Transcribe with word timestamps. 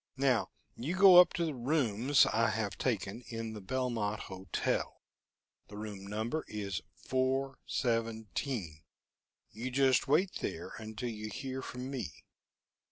Now, 0.17 0.49
you 0.75 0.95
go 0.97 1.17
up 1.21 1.31
to 1.33 1.45
the 1.45 1.53
rooms 1.53 2.25
I 2.25 2.49
have 2.49 2.75
taken 2.75 3.21
in 3.27 3.53
the 3.53 3.61
Belmont 3.61 4.21
Hotel. 4.21 4.99
The 5.67 5.77
room 5.77 6.07
number 6.07 6.43
is 6.47 6.81
417 7.05 8.81
you 9.51 9.69
just 9.69 10.07
wait 10.07 10.31
there 10.41 10.73
until 10.79 11.09
you 11.09 11.29
hear 11.29 11.61
from 11.61 11.91
me. 11.91 12.23